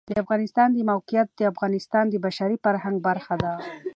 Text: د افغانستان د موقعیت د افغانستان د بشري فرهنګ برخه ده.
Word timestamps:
د 0.09 0.11
افغانستان 0.23 0.67
د 0.73 0.77
موقعیت 0.91 1.27
د 1.35 1.41
افغانستان 1.51 2.05
د 2.09 2.15
بشري 2.25 2.57
فرهنګ 2.63 2.95
برخه 3.07 3.35
ده. 3.43 3.53